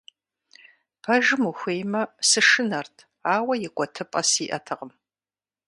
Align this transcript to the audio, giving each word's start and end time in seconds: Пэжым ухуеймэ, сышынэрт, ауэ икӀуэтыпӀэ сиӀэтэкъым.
Пэжым 1.03 1.41
ухуеймэ, 1.49 2.01
сышынэрт, 2.29 2.95
ауэ 3.35 3.53
икӀуэтыпӀэ 3.67 4.21
сиӀэтэкъым. 4.29 4.91